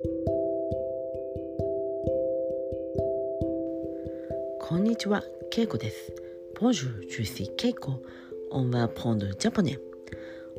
[0.00, 0.06] こ
[4.76, 6.12] んにちは、ケイコです。
[6.54, 7.94] Bonjour, je suis Keiko.
[8.52, 9.76] On va apprendre japonais.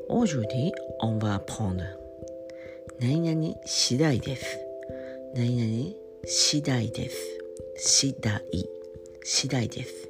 [0.09, 1.85] Aujourd'hui, on va apprendre
[2.99, 4.59] 何々次第です。
[5.33, 5.95] 何々
[6.25, 7.39] 次第です。
[7.77, 8.41] 次第、
[9.23, 10.09] 次第です。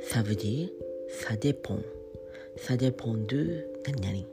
[0.00, 0.70] Ça veut dire
[1.10, 1.80] ça dépend.
[2.56, 4.24] Ça dépend de 何々。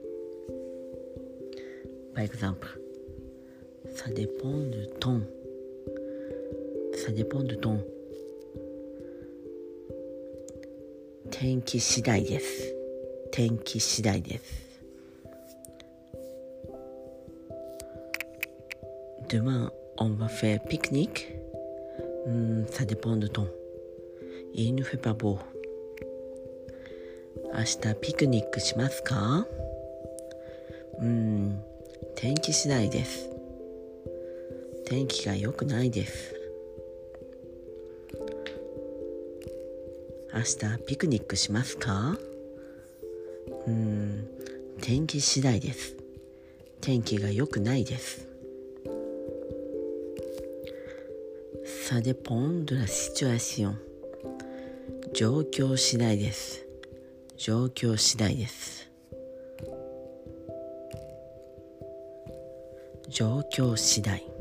[2.15, 2.79] Par exemple,
[3.93, 5.21] ça dépend de ton.
[6.95, 7.79] Ça dépend de ton.
[11.31, 12.75] 天気次第です。
[13.31, 14.63] 天気次第です。
[19.29, 21.35] Demain, on va faire pique-nique.
[22.27, 23.47] Hmm, ça dépend de ton.
[24.53, 25.39] Il ne fait pas beau.
[27.53, 29.45] 明日ピクニックしますか
[30.99, 31.61] うん、
[32.15, 33.32] 天気次第です。
[34.85, 36.35] 天気が良くないです。
[40.33, 42.17] 明日ピクニックしますか？
[43.67, 44.27] うん、
[44.81, 45.95] 天気次第です。
[46.81, 48.27] 天気が良くないです。
[51.87, 53.73] Ça dépend de la situation.
[55.13, 56.65] 状況次第です。
[57.37, 58.89] 状況次第です。
[63.09, 64.32] 状況次第。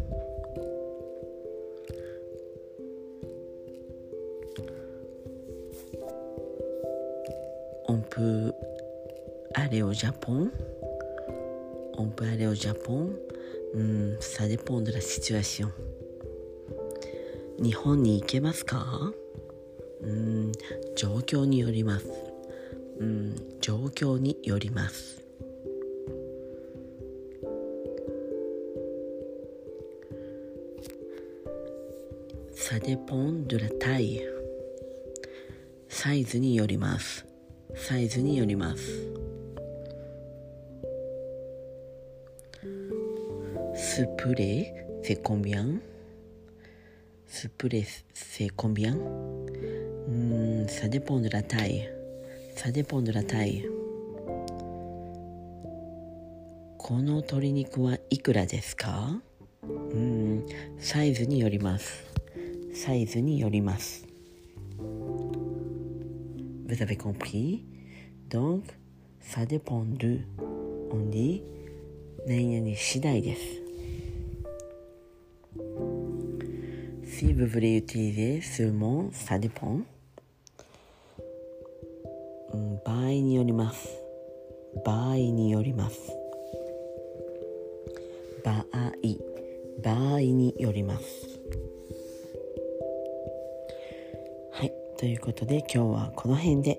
[7.93, 8.55] On peut
[9.53, 10.51] aller au Japon.
[11.99, 13.11] On peut aller au Japon.
[13.75, 15.69] Hmm, ça dépend de la situation.
[17.59, 19.13] 日本に行けますか
[20.01, 20.53] うん、
[20.97, 22.07] 状況によります。
[22.99, 25.21] うん、状況によります。
[32.55, 34.23] Ça dépend de la taille.
[35.91, 37.32] サイズによります。
[37.75, 38.83] サイズによります。
[43.75, 45.83] スプレーセコンビアン？
[47.27, 47.85] スプレー
[48.15, 48.99] セコンビアン？
[48.99, 50.11] う
[50.65, 51.89] んサデポンドラタイ。
[52.55, 53.65] サデポンドラタイ。
[56.79, 59.21] この鶏肉はいくらですか？
[59.63, 60.47] うん
[60.79, 62.05] サイズによります。
[62.75, 64.07] サイズによります。
[66.67, 67.65] Vous avez compris?
[68.31, 68.65] Donc,
[69.21, 70.19] ça dépend de.
[70.91, 71.43] On dit
[72.27, 73.43] 何々次第です。
[77.05, 79.81] Si vous voulez utiliser ce mot, ça dépend.
[82.53, 83.89] うん場合によります。
[84.85, 85.15] 場
[95.03, 96.79] ということで今日はこの辺で。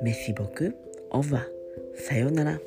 [0.00, 0.76] メシボク、
[1.10, 2.60] オーバー、さようなら。